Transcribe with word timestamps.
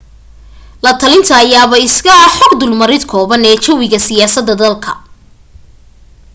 latalinta 0.83 1.33
ayaaba 1.43 1.77
iska 1.87 2.11
ah 2.25 2.33
xog 2.37 2.51
dulmarid 2.59 3.03
kooban 3.11 3.43
ee 3.49 3.57
jawiga 3.63 3.99
siyaasada 4.07 4.53
dalka 4.61 4.91